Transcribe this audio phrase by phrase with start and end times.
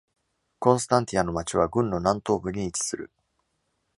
[0.57, 3.11] コンスタンティアの町は郡の南東部に位置する。